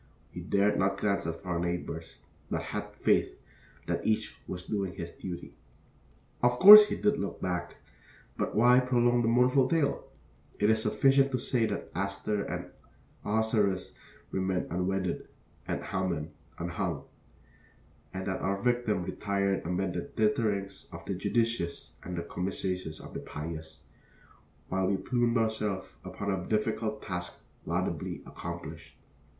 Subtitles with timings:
[0.33, 2.17] We dared not glance at our neighbors,
[2.49, 3.39] but had faith
[3.85, 5.53] that each was doing his duty.
[6.41, 7.75] Of course he did look back,
[8.35, 10.05] but why prolong the mournful tale?
[10.57, 12.71] It is sufficient to say that Esther and
[13.23, 13.93] Ahasuerus
[14.31, 15.27] remained unwedded
[15.67, 17.03] and Haman unhung;
[18.11, 23.13] and that our victim retired amid the titterings of the judicious and the commiserations of
[23.13, 23.83] the pious,
[24.67, 28.97] while we plumed ourselves upon a difficult task laudably accomplished.